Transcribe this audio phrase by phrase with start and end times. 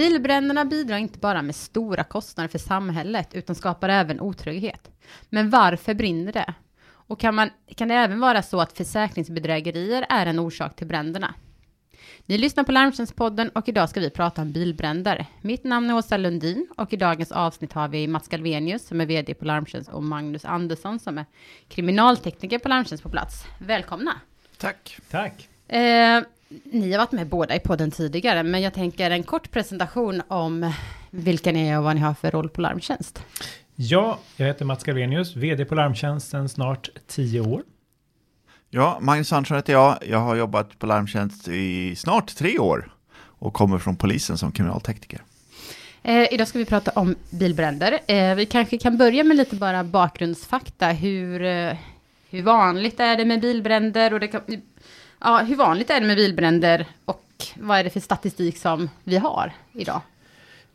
[0.00, 4.90] Bilbränderna bidrar inte bara med stora kostnader för samhället, utan skapar även otrygghet.
[5.28, 6.54] Men varför brinner det?
[6.88, 11.34] Och kan, man, kan det även vara så att försäkringsbedrägerier är en orsak till bränderna?
[12.26, 15.26] Ni lyssnar på Larmtjänstpodden och idag ska vi prata om bilbränder.
[15.40, 19.06] Mitt namn är Åsa Lundin och i dagens avsnitt har vi Mats Galvenius som är
[19.06, 21.24] vd på Larmtjänst och Magnus Andersson som är
[21.68, 23.44] kriminaltekniker på Larmtjänst på plats.
[23.58, 24.20] Välkomna!
[24.58, 24.98] Tack!
[25.10, 25.48] Tack!
[25.68, 26.22] Eh,
[26.64, 30.72] ni har varit med båda i podden tidigare, men jag tänker en kort presentation om
[31.10, 33.22] vilka ni är och vad ni har för roll på Larmtjänst.
[33.74, 37.62] Ja, jag heter Mats Galvenius, vd på Larmtjänst sedan snart tio år.
[38.70, 39.98] Ja, Magnus Andersson heter jag.
[40.06, 45.22] Jag har jobbat på Larmtjänst i snart tre år och kommer från polisen som kriminaltekniker.
[46.02, 47.98] Eh, idag ska vi prata om bilbränder.
[48.06, 50.86] Eh, vi kanske kan börja med lite bara bakgrundsfakta.
[50.88, 51.76] Hur, eh,
[52.30, 54.14] hur vanligt är det med bilbränder?
[54.14, 54.40] Och det kan,
[55.20, 56.86] ja, hur vanligt är det med bilbränder?
[57.04, 60.00] Och vad är det för statistik som vi har idag?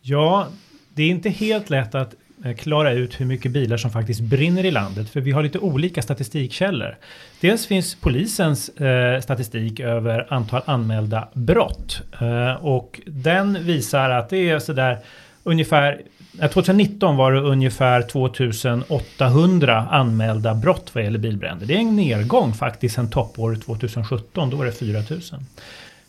[0.01, 0.47] Ja,
[0.93, 2.15] det är inte helt lätt att
[2.45, 5.09] eh, klara ut hur mycket bilar som faktiskt brinner i landet.
[5.09, 6.97] För vi har lite olika statistikkällor.
[7.41, 12.01] Dels finns polisens eh, statistik över antal anmälda brott.
[12.21, 14.99] Eh, och den visar att det är sådär
[15.43, 16.01] ungefär
[16.37, 21.65] 2019 var det ungefär 2800 anmälda brott vad gäller bilbränder.
[21.65, 25.45] Det är en nedgång faktiskt sen toppåret 2017, då var det 4000.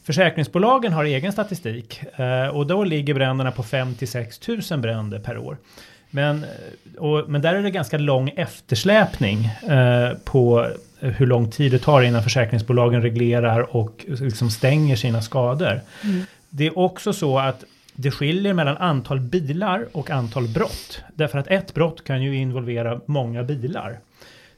[0.04, 5.38] Försäkringsbolagen har egen statistik eh, och då ligger bränderna på 5 6 000 bränder per
[5.38, 5.56] år.
[6.10, 6.44] Men,
[6.98, 10.68] och, men där är det ganska lång eftersläpning eh, på
[11.00, 15.80] hur lång tid det tar innan försäkringsbolagen reglerar och liksom stänger sina skador.
[16.04, 16.22] Mm.
[16.50, 17.64] Det är också så att
[17.96, 21.02] det skiljer mellan antal bilar och antal brott.
[21.14, 23.98] Därför att ett brott kan ju involvera många bilar.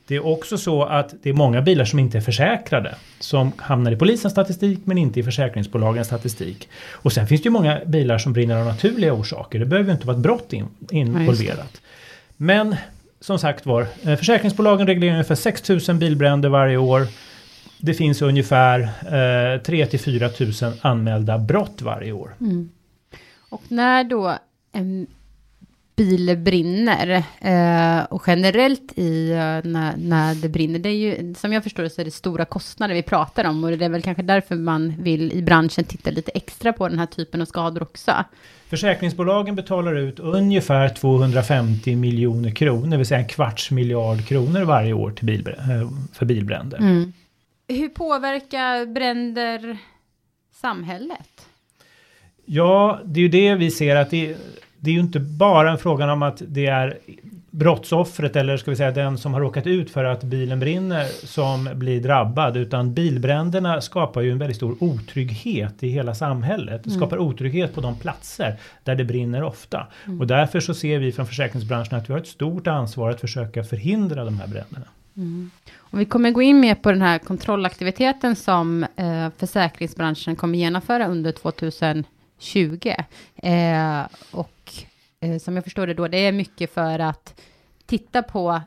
[0.06, 2.94] Det är också så att det är många bilar som inte är försäkrade.
[3.20, 6.68] Som hamnar i polisens statistik men inte i försäkringsbolagens statistik.
[6.90, 9.58] Och sen finns det ju många bilar som brinner av naturliga orsaker.
[9.58, 11.80] Det behöver ju inte vara ett brott in, involverat.
[12.36, 12.76] Men
[13.20, 17.06] som sagt var, eh, försäkringsbolagen reglerar ungefär 6000 bilbränder varje år.
[17.78, 18.80] Det finns ungefär
[19.54, 20.30] eh, 3 till 4
[20.62, 22.34] 000 anmälda brott varje år.
[22.40, 22.68] Mm.
[23.48, 24.38] Och när då
[24.72, 25.06] en
[25.98, 27.24] bil brinner.
[27.40, 31.82] Eh, och generellt i uh, när, när det brinner, det är ju, som jag förstår
[31.82, 33.64] det så är det stora kostnader vi pratar om.
[33.64, 36.98] Och det är väl kanske därför man vill i branschen titta lite extra på den
[36.98, 38.24] här typen av skador också.
[38.68, 44.92] Försäkringsbolagen betalar ut ungefär 250 miljoner kronor, det vill säga en kvarts miljard kronor varje
[44.92, 46.78] år till bil, eh, för bilbränder.
[46.78, 47.12] Mm.
[47.68, 49.78] Hur påverkar bränder
[50.52, 51.46] samhället?
[52.50, 54.36] Ja, det är ju det vi ser att det
[54.80, 56.98] det är ju inte bara en fråga om att det är
[57.50, 61.68] brottsoffret eller ska vi säga den som har råkat ut för att bilen brinner som
[61.74, 66.84] blir drabbad utan bilbränderna skapar ju en väldigt stor otrygghet i hela samhället.
[66.84, 67.00] Det mm.
[67.00, 69.86] skapar otrygghet på de platser där det brinner ofta.
[70.06, 70.20] Mm.
[70.20, 73.64] Och därför så ser vi från försäkringsbranschen att vi har ett stort ansvar att försöka
[73.64, 74.86] förhindra de här bränderna.
[75.16, 75.50] Mm.
[75.76, 81.06] Och vi kommer gå in mer på den här kontrollaktiviteten som eh, försäkringsbranschen kommer genomföra
[81.06, 81.32] under
[82.38, 82.96] 20.
[83.36, 84.72] Eh, och
[85.20, 87.40] eh, som jag förstår det då, det är mycket för att
[87.86, 88.60] titta på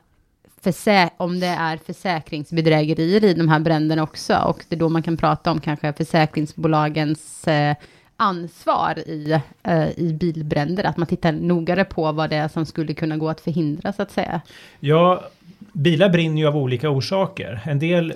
[1.18, 4.38] om det är försäkringsbedrägerier i de här bränderna också.
[4.38, 7.76] Och det är då man kan prata om kanske försäkringsbolagens eh,
[8.18, 10.84] ansvar i, eh, i bilbränder.
[10.84, 14.02] Att man tittar nogare på vad det är som skulle kunna gå att förhindra så
[14.02, 14.42] att säga.
[14.80, 15.24] Ja,
[15.74, 17.60] bilar brinner ju av olika orsaker.
[17.66, 18.14] En del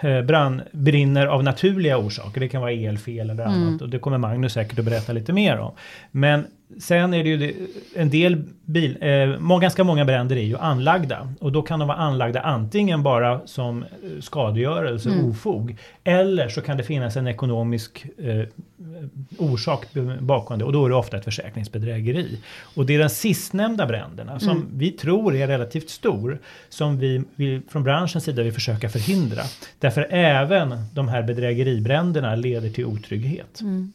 [0.00, 2.40] eh, brand brinner av naturliga orsaker.
[2.40, 3.56] Det kan vara elfel eller annat.
[3.56, 3.78] Mm.
[3.80, 5.72] Och det kommer Magnus säkert att berätta lite mer om.
[6.10, 6.46] Men
[6.78, 11.52] Sen är det ju en del bil, eh, ganska många bränder är ju anlagda och
[11.52, 13.88] då kan de vara anlagda antingen bara som eh,
[14.20, 15.30] skadegörelse, mm.
[15.30, 18.42] ofog, eller så kan det finnas en ekonomisk eh,
[19.38, 19.86] orsak
[20.20, 22.38] bakom det och då är det ofta ett försäkringsbedrägeri.
[22.74, 24.68] Och det är den sistnämnda bränderna som mm.
[24.72, 26.38] vi tror är relativt stor
[26.68, 29.42] som vi, vi från branschens sida vill försöka förhindra.
[29.78, 33.60] Därför även de här bedrägeribränderna leder till otrygghet.
[33.60, 33.92] Mm.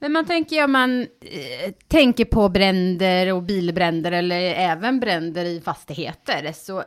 [0.00, 5.60] Men man tänker om man eh, tänker på bränder och bilbränder eller även bränder i
[5.60, 6.84] fastigheter så eh,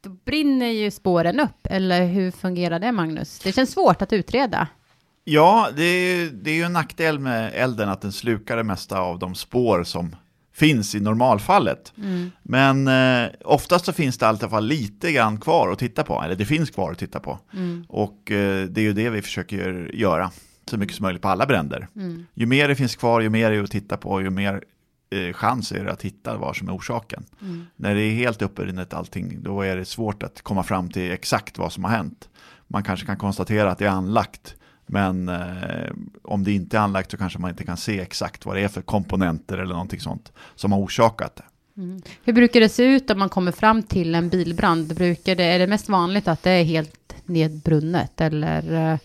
[0.00, 1.66] då brinner ju spåren upp.
[1.70, 3.38] Eller hur fungerar det Magnus?
[3.38, 4.68] Det känns svårt att utreda.
[5.24, 8.98] Ja, det är, det är ju en nackdel med elden att den slukar det mesta
[8.98, 10.16] av de spår som
[10.54, 11.92] finns i normalfallet.
[11.98, 12.30] Mm.
[12.42, 16.22] Men eh, oftast så finns det i alla fall lite grann kvar att titta på,
[16.22, 17.38] eller det finns kvar att titta på.
[17.52, 17.84] Mm.
[17.88, 20.30] Och eh, det är ju det vi försöker göra
[20.72, 21.88] så mycket som möjligt på alla bränder.
[21.96, 22.26] Mm.
[22.34, 24.64] Ju mer det finns kvar, ju mer är det att titta på, ju mer
[25.10, 27.24] eh, chans är det att hitta vad som är orsaken.
[27.40, 27.66] Mm.
[27.76, 31.58] När det är helt upprinnet allting, då är det svårt att komma fram till exakt
[31.58, 32.28] vad som har hänt.
[32.68, 34.54] Man kanske kan konstatera att det är anlagt,
[34.86, 35.90] Men eh,
[36.22, 38.68] om det inte är anlagt så kanske man inte kan se exakt vad det är
[38.68, 41.44] för komponenter eller någonting sånt som har orsakat det.
[41.76, 42.02] Mm.
[42.24, 44.94] Hur brukar det se ut om man kommer fram till en bilbrand?
[44.94, 48.98] Brukar det, är det mest vanligt att det är helt nedbrunnet eller eh,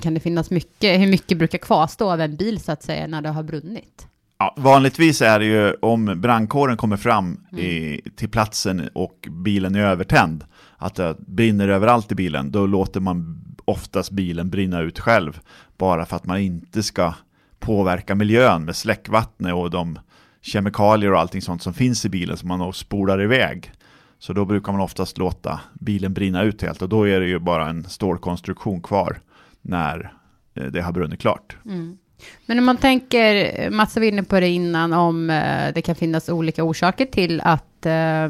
[0.00, 1.00] kan det finnas mycket?
[1.00, 4.06] Hur mycket brukar kvarstå av en bil så att säga när det har brunnit?
[4.38, 7.64] Ja, vanligtvis är det ju om brandkåren kommer fram mm.
[7.64, 10.44] i, till platsen och bilen är övertänd,
[10.76, 15.40] att det brinner överallt i bilen, då låter man oftast bilen brinna ut själv,
[15.78, 17.14] bara för att man inte ska
[17.58, 19.98] påverka miljön med släckvattnet och de
[20.42, 23.72] kemikalier och allting sånt som finns i bilen som man då spolar iväg.
[24.18, 27.38] Så då brukar man oftast låta bilen brinna ut helt och då är det ju
[27.38, 29.20] bara en stålkonstruktion kvar
[29.62, 30.12] när
[30.54, 31.56] eh, det har brunnit klart.
[31.64, 31.98] Mm.
[32.46, 36.28] Men om man tänker, Mats var inne på det innan, om eh, det kan finnas
[36.28, 38.24] olika orsaker till att, eh,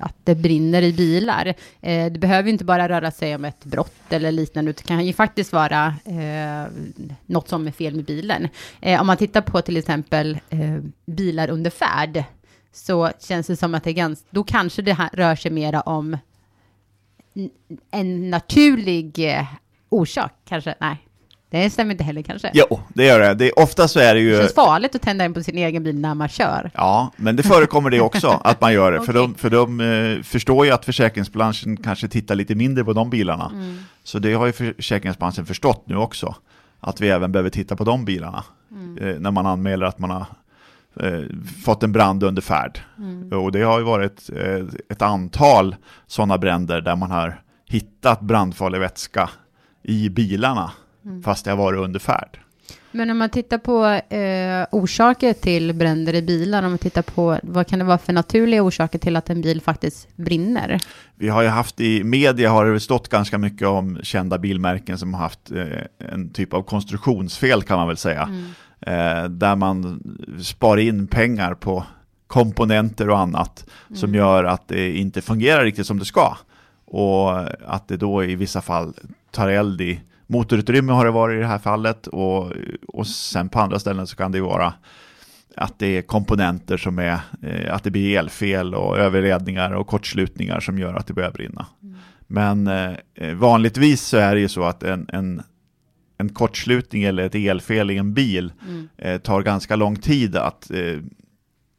[0.00, 1.54] att det brinner i bilar.
[1.80, 5.12] Det behöver inte bara röra sig om ett brott eller liknande, utan det kan ju
[5.12, 5.94] faktiskt vara
[7.26, 8.48] något som är fel med bilen.
[9.00, 10.38] Om man tittar på till exempel
[11.06, 12.24] bilar under färd,
[12.72, 16.16] så känns det som att det är ganska, då kanske det rör sig mera om
[17.90, 19.36] en naturlig
[19.88, 21.06] orsak, kanske, nej,
[21.50, 22.50] det stämmer inte heller kanske.
[22.54, 23.34] Jo, det gör det.
[23.34, 24.30] det ofta så är det ju...
[24.30, 26.70] Det känns farligt att tända in på sin egen bil när man kör.
[26.74, 28.98] Ja, men det förekommer det också, att man gör det.
[28.98, 29.06] okay.
[29.06, 33.10] För de, för de uh, förstår ju att försäkringsbranschen kanske tittar lite mindre på de
[33.10, 33.50] bilarna.
[33.54, 33.78] Mm.
[34.04, 36.34] Så det har ju försäkringsbranschen förstått nu också.
[36.80, 38.44] Att vi även behöver titta på de bilarna.
[38.70, 38.98] Mm.
[38.98, 40.26] Uh, när man anmäler att man har
[41.02, 41.26] uh,
[41.64, 42.80] fått en brand under färd.
[42.98, 43.32] Mm.
[43.32, 44.30] Och det har ju varit
[44.88, 45.76] ett antal
[46.06, 49.30] sådana bränder där man har hittat brandfarlig vätska
[49.82, 50.72] i bilarna
[51.04, 51.22] mm.
[51.22, 52.38] fast det har varit under färd.
[52.92, 57.38] Men om man tittar på eh, orsaker till bränder i bilar, om man tittar på
[57.42, 60.80] vad kan det vara för naturliga orsaker till att en bil faktiskt brinner?
[61.14, 65.14] Vi har ju haft i media har det stått ganska mycket om kända bilmärken som
[65.14, 68.22] har haft eh, en typ av konstruktionsfel kan man väl säga.
[68.22, 68.44] Mm.
[68.86, 70.02] Eh, där man
[70.42, 71.84] spar in pengar på
[72.26, 73.96] komponenter och annat mm.
[73.96, 76.36] som gör att det inte fungerar riktigt som det ska.
[76.84, 78.94] Och att det då i vissa fall
[79.30, 82.52] tar eld i motorutrymme har det varit i det här fallet och,
[82.88, 84.72] och sen på andra ställen så kan det vara
[85.56, 90.60] att det är komponenter som är, eh, att det blir elfel och överledningar och kortslutningar
[90.60, 91.66] som gör att det börjar brinna.
[91.82, 91.96] Mm.
[92.26, 95.42] Men eh, vanligtvis så är det ju så att en, en,
[96.20, 98.88] en kortslutning eller ett elfel i en bil mm.
[98.96, 100.98] eh, tar ganska lång tid att eh,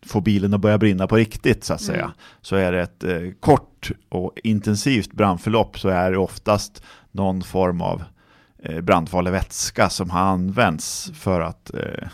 [0.06, 2.04] få bilen att börja brinna på riktigt så att säga.
[2.04, 2.12] Mm.
[2.42, 7.82] Så är det ett eh, kort och intensivt brandförlopp så är det oftast någon form
[7.82, 8.04] av
[8.64, 12.08] Eh, brandfarlig vätska som har använts för att eh,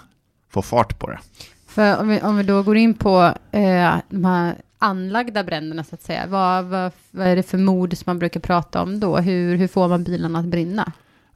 [0.50, 1.19] få fart på det.
[1.68, 5.95] För om vi, om vi då går in på eh, de här anlagda bränderna så
[5.95, 9.18] att säga, vad, vad, vad är det för mod som man brukar prata om då?
[9.18, 10.91] Hur, hur får man bilarna att brinna?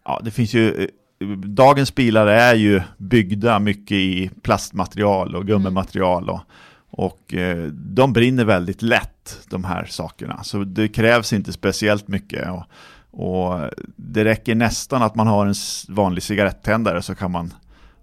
[0.06, 0.88] Ja, det finns ju eh,
[1.38, 6.42] Dagens bilar är ju byggda mycket i plastmaterial och gummimaterial och,
[6.90, 10.44] och eh, de brinner väldigt lätt, de här sakerna.
[10.44, 12.50] Så det krävs inte speciellt mycket.
[12.50, 12.64] Och
[13.12, 15.54] och det räcker nästan att man har en
[15.90, 17.54] vanlig cigarettändare så kan man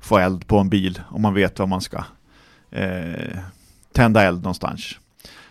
[0.00, 2.04] få eld på en bil om man vet var man ska
[2.70, 3.38] eh,
[3.92, 4.98] tända eld någonstans.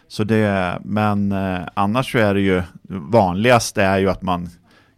[0.07, 4.49] Så det, men eh, annars så är det ju vanligast är ju att man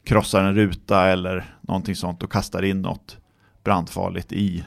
[0.09, 3.17] krossar en ruta eller någonting sånt och kastar in något
[3.63, 4.63] brandfarligt i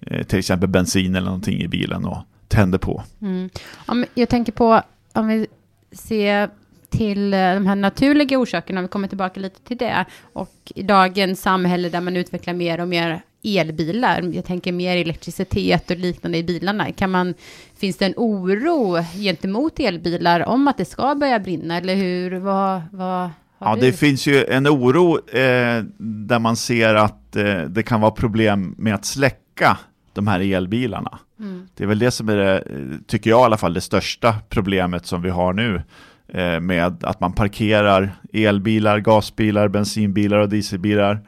[0.00, 3.02] eh, till exempel bensin eller någonting i bilen och tänder på.
[3.20, 3.50] Mm.
[3.86, 5.46] Om, jag tänker på om vi
[5.92, 6.50] ser
[6.88, 11.42] till eh, de här naturliga orsakerna, vi kommer tillbaka lite till det, och i dagens
[11.42, 16.44] samhälle där man utvecklar mer och mer elbilar, jag tänker mer elektricitet och liknande i
[16.44, 17.34] bilarna, kan man,
[17.76, 22.82] finns det en oro gentemot elbilar om att det ska börja brinna, eller hur, vad,
[22.92, 23.30] vad
[23.64, 28.10] Ja, det finns ju en oro eh, där man ser att eh, det kan vara
[28.10, 29.78] problem med att släcka
[30.12, 31.18] de här elbilarna.
[31.40, 31.66] Mm.
[31.76, 32.64] Det är väl det som är det,
[33.06, 35.82] tycker jag i alla fall, det största problemet som vi har nu.
[36.28, 41.20] Eh, med att man parkerar elbilar, gasbilar, bensinbilar och dieselbilar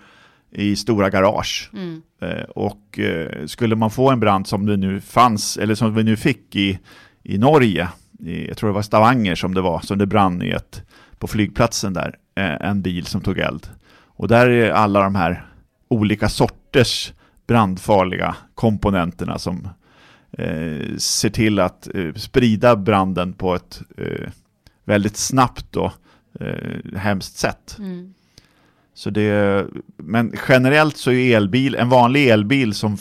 [0.52, 1.70] i stora garage.
[1.72, 2.02] Mm.
[2.22, 6.02] Eh, och eh, skulle man få en brand som det nu fanns, eller som vi
[6.02, 6.78] nu fick i,
[7.22, 7.88] i Norge,
[8.18, 10.82] i, jag tror det var Stavanger som det var, som det brann i ett,
[11.18, 12.18] på flygplatsen där,
[12.60, 13.68] en bil som tog eld.
[14.06, 15.46] Och där är alla de här
[15.88, 17.12] olika sorters
[17.46, 19.68] brandfarliga komponenterna som
[20.32, 24.30] eh, ser till att eh, sprida branden på ett eh,
[24.84, 25.92] väldigt snabbt och
[26.40, 27.76] eh, hemskt sätt.
[27.78, 28.14] Mm.
[28.94, 32.98] Så det, men generellt så är elbil, en vanlig elbil som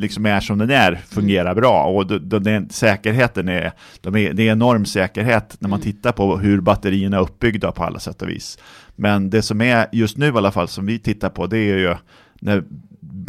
[0.00, 4.32] liksom är som den är fungerar bra och då, då den, säkerheten är, de är,
[4.32, 8.22] det är enorm säkerhet när man tittar på hur batterierna är uppbyggda på alla sätt
[8.22, 8.58] och vis.
[8.96, 11.78] Men det som är just nu i alla fall som vi tittar på det är
[11.78, 11.96] ju
[12.40, 12.64] när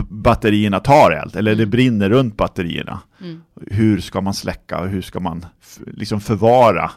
[0.09, 2.99] batterierna tar eld eller det brinner runt batterierna.
[3.21, 3.41] Mm.
[3.71, 5.45] Hur ska man släcka och hur ska man
[5.87, 6.91] liksom förvara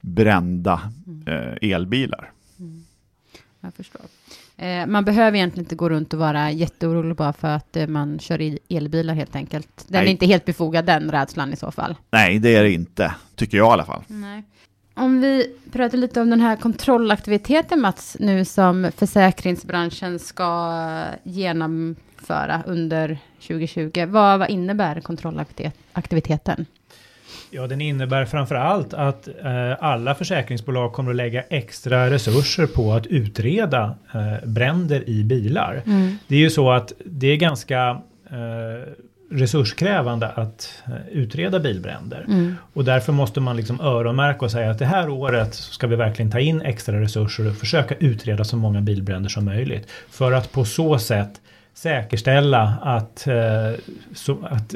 [0.00, 0.80] brända
[1.26, 2.30] eh, elbilar?
[3.60, 4.00] Jag förstår.
[4.60, 8.18] Eh, man behöver egentligen inte gå runt och vara jätteorolig bara för att eh, man
[8.18, 9.84] kör i elbilar helt enkelt.
[9.88, 10.06] Den Nej.
[10.08, 11.96] är inte helt befogad den rädslan i så fall.
[12.10, 14.02] Nej, det är det inte, tycker jag i alla fall.
[14.06, 14.42] Nej.
[14.94, 20.82] Om vi pratar lite om den här kontrollaktiviteten Mats, nu som försäkringsbranschen ska
[21.22, 24.06] genomföra under 2020.
[24.08, 26.66] Vad, vad innebär kontrollaktiviteten?
[27.50, 32.92] Ja, den innebär framför allt att eh, alla försäkringsbolag kommer att lägga extra resurser på
[32.92, 35.82] att utreda eh, bränder i bilar.
[36.26, 38.92] Det är ju så att det är ganska eh,
[39.30, 42.24] resurskrävande att eh, utreda bilbränder.
[42.28, 42.56] Mm.
[42.72, 46.30] Och därför måste man liksom öronmärka och säga att det här året ska vi verkligen
[46.30, 49.90] ta in extra resurser och försöka utreda så många bilbränder som möjligt.
[50.10, 51.40] För att på så sätt
[51.74, 53.72] säkerställa att, eh,
[54.14, 54.74] så att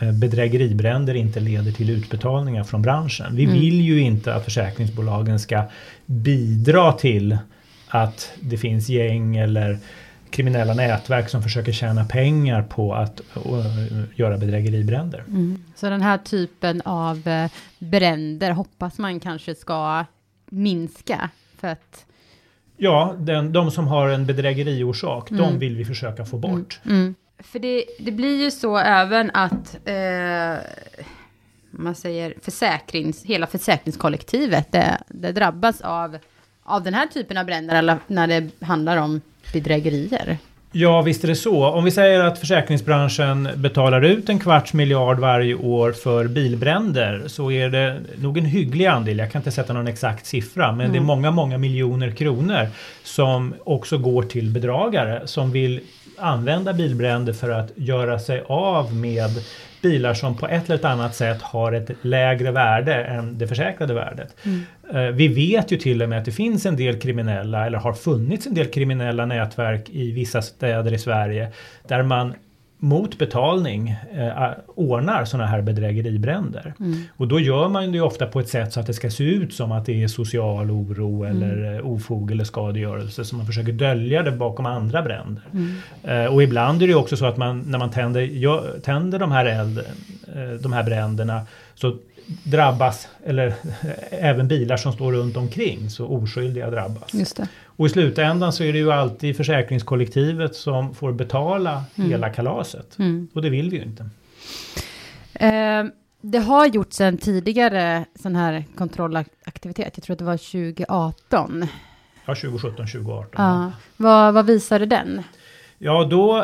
[0.00, 3.36] eh, bedrägeribränder inte leder till utbetalningar från branschen.
[3.36, 3.60] Vi Mm.
[3.60, 5.62] vill ju inte att försäkringsbolagen ska
[6.06, 7.38] bidra till
[7.88, 9.78] att det finns gäng eller
[10.30, 15.24] kriminella nätverk som försöker tjäna pengar på att eh, göra bedrägeribränder.
[15.28, 15.64] Mm.
[15.76, 17.48] Så den här typen av
[17.78, 20.04] bränder hoppas man kanske ska
[20.50, 22.06] minska för att
[22.76, 25.42] Ja, den, de som har en bedrägeriorsak, Mm.
[25.42, 26.80] de vill vi försöka få bort.
[27.38, 30.64] För det, det blir ju så även att eh,
[31.70, 36.18] man säger försäkrings, hela försäkringskollektivet det, det drabbas av,
[36.62, 39.20] av den här typen av bränder när det handlar om
[39.52, 40.38] bedrägerier.
[40.78, 41.66] Ja, visst är det så.
[41.66, 47.50] Om vi säger att försäkringsbranschen betalar ut en kvarts miljard varje år för bilbränder så
[47.50, 49.18] är det nog en hygglig andel.
[49.18, 52.68] Jag kan inte sätta någon exakt siffra, men det är många, många miljoner kronor
[53.02, 55.80] som också går till bedragare som vill
[56.18, 59.30] använda bilbränder för att göra sig av med
[59.88, 63.94] bilar som på ett eller ett annat sätt har ett lägre värde än det försäkrade
[63.94, 64.36] värdet.
[64.94, 67.92] Eh, Vi vet ju till och med att det finns en del kriminella, eller har
[67.92, 71.52] funnits en del kriminella nätverk i vissa städer i Sverige,
[71.88, 72.34] där man
[72.78, 76.74] mot betalning eh, ordnar sådana här bedrägeribränder.
[77.16, 79.24] Och då gör man det ju ofta på ett sätt så att det ska se
[79.24, 83.72] ut som att det är social oro eller eh, ofog eller skadegörelse, så man försöker
[83.72, 85.42] dölja det bakom andra bränder.
[86.04, 89.18] Eh, och ibland är det ju också så att man när man tänder, gör, tänder
[89.18, 89.84] de här eld, eh,
[90.60, 91.96] de här bränderna så
[92.44, 93.54] drabbas, eller
[94.10, 97.14] även bilar som står runt omkring, så oskyldiga drabbas.
[97.14, 97.48] Just det.
[97.64, 102.98] Och i slutändan så är det ju alltid försäkringskollektivet som får betala hela kalaset.
[102.98, 103.28] Mm.
[103.32, 104.08] Och det vill vi ju inte.
[105.34, 105.84] Eh,
[106.20, 111.66] det har gjorts en tidigare sån här kontrollaktivitet, jag tror att det var 2018.
[112.26, 113.30] Ja, 2017, 2018.
[113.36, 113.72] Ja.
[113.96, 115.22] Vad, vad visade den?
[115.78, 116.38] Ja, då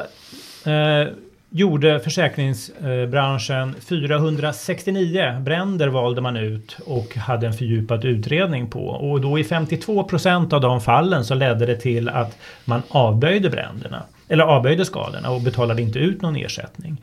[0.71, 1.09] eh,
[1.53, 8.87] gjorde försäkringsbranschen 469 bränder valde man ut och hade en fördjupad utredning på.
[8.87, 13.51] Och då i 52 procent av de fallen så ledde det till att man avböjde
[13.51, 14.03] bränderna.
[14.29, 17.03] Eller avböjde skadorna och betalade inte ut någon ersättning.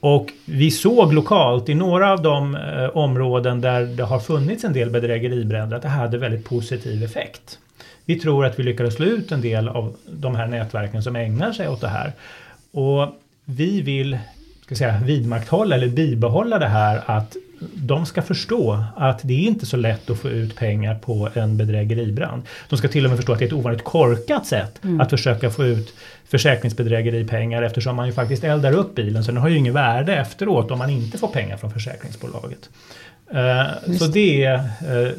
[0.00, 4.72] Och vi såg lokalt i några av de eh, områden där det har funnits en
[4.72, 7.58] del bedrägeribränder att det hade väldigt positiv effekt.
[8.04, 11.52] Vi tror att vi lyckades slå ut en del av de här nätverken som ägnar
[11.52, 12.12] sig åt det här.
[12.72, 13.08] Och
[13.44, 14.18] vi vill
[14.64, 17.36] ska säga, vidmakthålla eller bibehålla det här att
[17.74, 21.56] de ska förstå att det är inte så lätt att få ut pengar på en
[21.56, 22.42] bedrägeribrand.
[22.68, 25.50] De ska till och med förstå att det är ett ovanligt korkat sätt att försöka
[25.50, 25.94] få ut
[26.28, 30.70] försäkringsbedrägeripengar eftersom man ju faktiskt eldar upp bilen så den har ju inget värde efteråt
[30.70, 32.70] om man inte får pengar från försäkringsbolaget.
[33.30, 35.12] Eh, så det är eh,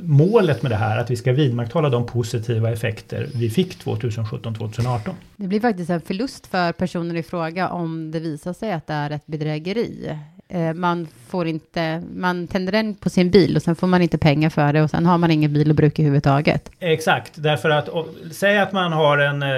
[0.00, 5.10] målet med det här, att vi ska vidmakthålla de positiva effekter vi fick 2017-2018.
[5.36, 8.94] Det blir faktiskt en förlust för personen i fråga om det visar sig att det
[8.94, 10.18] är ett bedrägeri.
[10.48, 14.18] Eh, man får inte, man tänder den på sin bil och sen får man inte
[14.18, 16.70] pengar för det och sen har man ingen bil att bruka överhuvudtaget.
[16.78, 19.48] Exakt, därför att och, säg att man har en eh,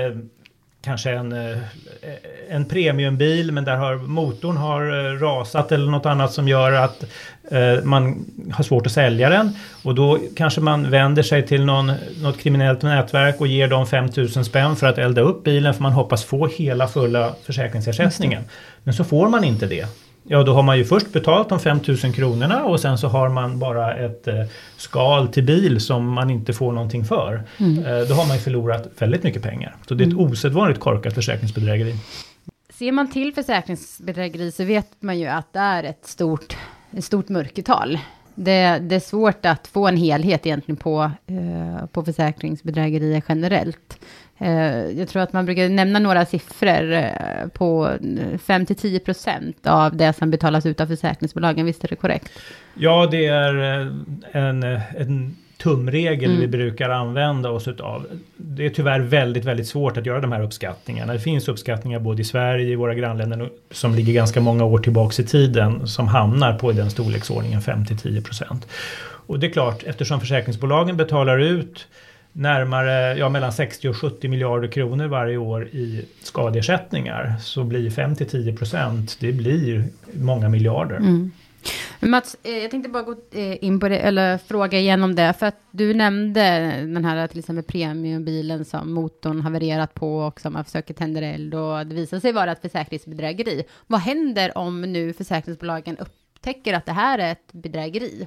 [0.82, 1.58] kanske en, eh,
[2.49, 7.04] en premiumbil men där har motorn har eh, rasat eller något annat som gör att
[7.50, 9.56] eh, man har svårt att sälja den.
[9.82, 14.44] Och då kanske man vänder sig till någon, något kriminellt nätverk och ger dem 5000
[14.44, 18.42] spänn för att elda upp bilen för man hoppas få hela fulla försäkringsersättningen.
[18.82, 19.87] Men så får man inte det.
[20.32, 23.58] Ja, då har man ju först betalt de 5000 kronorna och sen så har man
[23.58, 24.44] bara ett eh,
[24.76, 27.34] skal till bil som man inte får någonting för.
[27.58, 29.76] Eh, då har man ju förlorat väldigt mycket pengar.
[29.88, 31.94] Så det är ett osedvanligt korkat försäkringsbedrägeri.
[32.72, 36.56] ser man till försäkringsbedrägeri så vet man ju att det är ett stort,
[36.96, 37.99] ett stort mörkertal.
[38.34, 43.99] Det, det är svårt att få en helhet egentligen på, eh, på försäkringsbedrägerier generellt.
[44.40, 47.09] Eh, jag tror att man brukar nämna några siffror eh,
[47.52, 47.88] på
[48.47, 51.66] 5-10 procent av det som betalas ut av försäkringsbolagen.
[51.66, 52.32] Visst är det korrekt?
[52.75, 53.87] Ja, det är eh,
[54.32, 56.40] en, en tumregel mm.
[56.40, 58.06] vi brukar använda oss utav.
[58.37, 61.12] Det är tyvärr väldigt, väldigt svårt att göra de här uppskattningarna.
[61.12, 65.20] Det finns uppskattningar både i Sverige i våra grannländer som ligger ganska många år tillbaks
[65.20, 68.66] i tiden som hamnar på den storleksordningen 5-10 procent.
[69.26, 71.87] Och det är klart, eftersom försäkringsbolagen betalar ut
[72.40, 78.16] närmare, ja mellan 60 och 70 miljarder kronor varje år i skadeersättningar så blir 5
[78.16, 80.97] 10 procent, det blir många miljarder.
[80.97, 81.30] Mm.
[82.00, 85.47] Mats, eh, jag tänkte bara gå eh, in på det, eller fråga igenom det, för
[85.47, 86.40] att du nämnde
[86.80, 91.54] den här till exempel premiumbilen som motorn havererat på och som man försöker tända eld
[91.54, 93.62] och det visar sig vara ett försäkringsbedrägeri.
[93.87, 98.26] Vad händer om nu försäkringsbolagen upptäcker att det här är ett bedrägeri?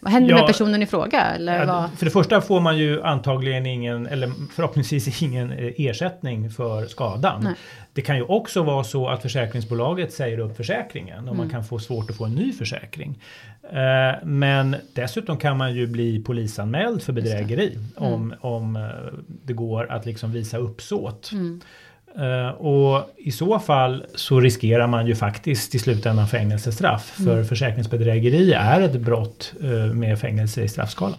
[0.00, 1.20] Vad händer ja, med personen i fråga?
[1.20, 6.50] Eller ja, För det första får man ju antagligen ingen, eller förhoppningsvis ingen eh, ersättning
[6.50, 7.44] för skadan.
[7.44, 7.54] Nej.
[7.92, 11.36] Det kan ju också vara så att försäkringsbolaget säger upp försäkringen och mm.
[11.36, 13.22] man kan få svårt att få en ny försäkring.
[13.62, 18.12] Eh, men dessutom kan man ju bli polisanmäld för bedrägeri mm.
[18.12, 18.82] om, om eh,
[19.44, 21.32] det går att liksom visa uppsåt.
[21.32, 21.60] Mm.
[22.18, 27.18] Uh, och i så fall så riskerar man ju faktiskt i slutändan fängelsestraff.
[27.18, 27.30] Mm.
[27.30, 31.18] För försäkringsbedrägeri är ett brott uh, med fängelse i straffskalan.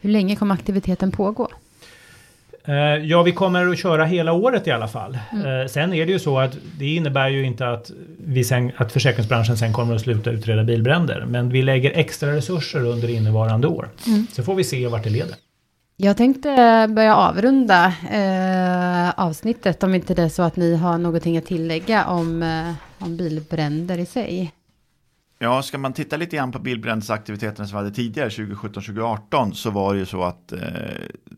[0.00, 1.48] Hur länge kommer aktiviteten pågå?
[2.68, 5.18] Uh, ja, vi kommer att köra hela året i alla fall.
[5.32, 5.68] Mm.
[5.68, 7.90] sen är det ju så att det innebär ju inte att,
[8.26, 11.24] vi sen, att försäkringsbranschen sen kommer att sluta utreda bilbränder.
[11.28, 13.88] Men vi lägger extra resurser under innevarande år.
[14.06, 14.26] Mm.
[14.32, 15.34] Så får vi se vart det leder.
[15.98, 16.48] Jag tänkte
[16.90, 22.06] börja avrunda eh, avsnittet om inte det är så att ni har någonting att tillägga
[22.06, 24.52] om, eh, om bilbränder i sig.
[25.38, 29.94] Ja, ska man titta lite grann på bilbrändsaktiviteterna som vi hade tidigare, 2017-2018, så var
[29.94, 30.60] det ju så att eh,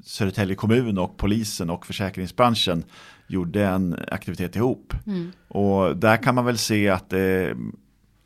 [0.05, 2.85] Södertälje kommun och polisen och försäkringsbranschen
[3.27, 4.95] gjorde en aktivitet ihop.
[5.07, 5.33] Mm.
[5.49, 7.57] Och där kan man väl se att det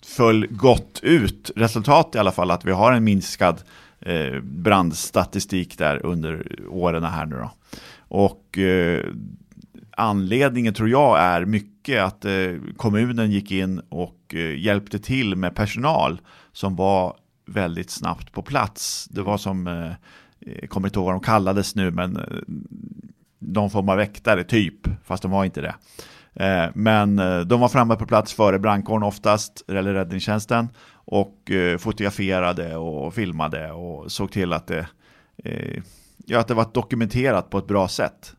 [0.05, 3.62] föll gott ut, resultat i alla fall, att vi har en minskad
[4.07, 7.51] Eh, brandstatistik där under åren här nu då.
[7.99, 9.05] Och eh,
[9.97, 15.55] anledningen tror jag är mycket att eh, kommunen gick in och eh, hjälpte till med
[15.55, 16.21] personal
[16.53, 19.09] som var väldigt snabbt på plats.
[19.11, 19.93] Det var som, eh,
[20.38, 22.23] jag kommer inte ihåg vad de kallades nu, men eh,
[23.38, 25.75] de form av väktare typ, fast de var inte det.
[26.35, 31.79] Eh, men eh, de var framme på plats före brandkåren oftast, eller räddningstjänsten och eh,
[31.79, 34.87] fotograferade och filmade och såg till att det,
[36.27, 38.35] ja, att det var dokumenterat på ett bra sätt.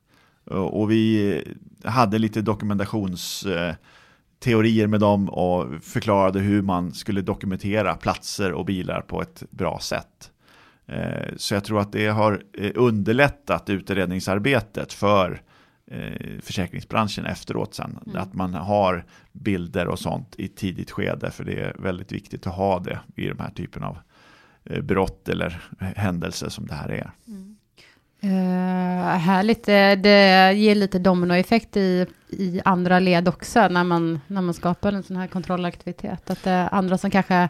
[0.52, 1.44] Och vi
[1.84, 9.22] hade lite dokumentationsteorier med dem och förklarade hur man skulle dokumentera platser och bilar på
[9.22, 10.32] ett bra sätt.
[11.38, 12.42] Så jag tror att det har
[12.76, 15.42] underlättat utredningsarbetet för
[16.42, 18.00] försäkringsbranschen efteråt sen.
[18.06, 18.22] Mm.
[18.22, 22.56] Att man har bilder och sånt i tidigt skede för det är väldigt viktigt att
[22.56, 23.98] ha det i de här typen av
[24.64, 25.62] eh, brott eller
[25.96, 27.12] händelser som det här är.
[27.28, 27.58] Mm.
[28.24, 34.54] Uh, härligt, det, ger lite dominoeffekt i, i andra led också när man, när man
[34.54, 36.30] skapar en sån här kontrollaktivitet.
[36.30, 37.50] Att det är andra som kanske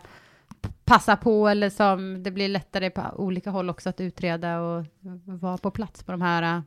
[0.86, 4.86] passar på eller som det blir lättare på olika håll också att utreda och
[5.25, 6.63] vara på plats på de här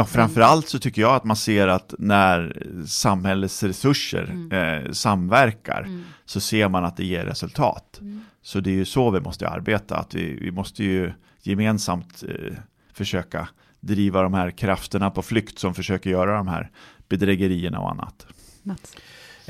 [0.00, 4.84] Ja, framförallt så tycker jag att man ser att när samhällets resurser mm.
[4.84, 6.04] eh, samverkar mm.
[6.24, 7.98] så ser man att det ger resultat.
[8.00, 8.24] Mm.
[8.42, 12.54] Så det är ju så vi måste arbeta, att vi, vi måste ju gemensamt eh,
[12.92, 13.48] försöka
[13.80, 16.70] driva de här krafterna på flykt som försöker göra de här
[17.08, 18.26] bedrägerierna och annat.
[18.62, 18.96] Mats.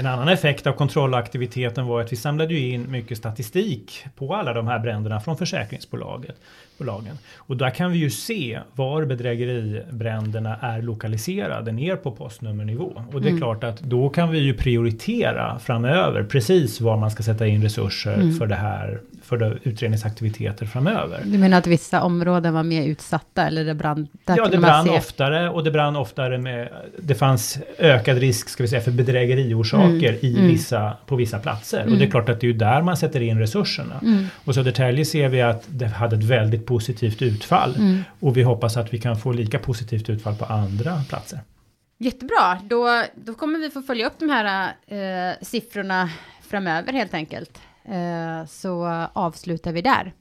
[0.00, 4.66] En annan effekt av kontrollaktiviteten var att vi samlade in mycket statistik på alla de
[4.66, 6.36] här bränderna från försäkringsbolaget
[6.80, 7.18] bolagen.
[7.36, 13.02] Och där kan vi ju se var bedrägeribränderna är lokaliserade ner på postnumernivå.
[13.12, 13.40] Och det är mm.
[13.40, 18.14] klart att då kan vi ju prioritera framöver precis var man ska sätta in resurser
[18.14, 18.34] mm.
[18.34, 21.22] för det här för det, utredningsaktiviteter framöver.
[21.24, 24.08] Du menar att vissa områden var mer utsatta eller det brann?
[24.26, 24.90] Ja, det brann se...
[24.90, 29.84] oftare och det brann oftare med, det fanns ökad risk ska vi säga för bedrägeriorsaker
[29.84, 29.89] mm.
[30.24, 30.46] I mm.
[30.46, 31.80] vissa, på vissa platser.
[31.80, 32.10] Och det är mm.
[32.10, 34.00] klart att det är ju där man sätter in resurserna.
[34.02, 34.26] Mm.
[34.44, 37.76] Och Södertälje ser vi att det hade ett väldigt positivt utfall.
[37.76, 38.02] Mm.
[38.20, 41.40] Och vi hoppas att vi kan få lika positivt utfall på andra platser.
[41.98, 46.10] Jättebra, då, då kommer vi få följa upp de här eh, siffrorna
[46.42, 47.60] framöver helt enkelt.
[47.84, 50.12] Eh, så avslutar vi där.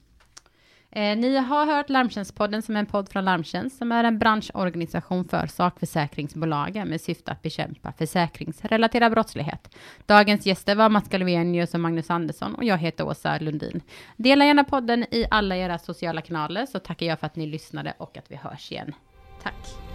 [0.92, 5.28] Eh, ni har hört Larmtjänstpodden som är en podd från Larmtjänst som är en branschorganisation
[5.28, 9.76] för sakförsäkringsbolagen med syfte att bekämpa försäkringsrelaterad brottslighet.
[10.06, 13.82] Dagens gäster var Mats Galvenius och Magnus Andersson och jag heter Åsa Lundin.
[14.18, 17.94] Dela gärna podden i alla era sociala kanaler så tackar jag för att ni lyssnade
[17.98, 18.96] och att vi hörs igen.
[19.44, 19.89] Tack!